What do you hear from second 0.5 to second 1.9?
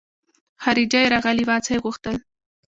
خارجۍ راغلې وه څه يې